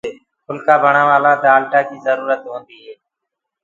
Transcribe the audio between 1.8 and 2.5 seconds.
ڪيٚ جرورتَ